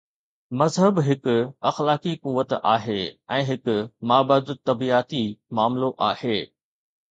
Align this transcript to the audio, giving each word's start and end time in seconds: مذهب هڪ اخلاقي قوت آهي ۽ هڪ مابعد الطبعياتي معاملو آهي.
مذهب 0.59 0.93
هڪ 1.07 1.27
اخلاقي 1.71 2.13
قوت 2.23 2.55
آهي 2.71 2.97
۽ 3.37 3.45
هڪ 3.51 3.77
مابعد 4.13 4.53
الطبعياتي 4.57 5.23
معاملو 5.61 5.95
آهي. 6.11 6.37